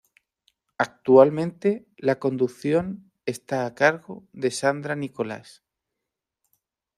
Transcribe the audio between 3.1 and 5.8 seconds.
está a cargo de Sandra Nicolás.